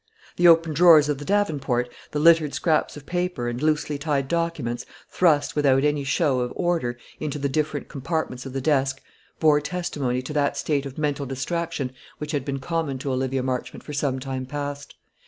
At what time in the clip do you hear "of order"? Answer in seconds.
6.39-6.97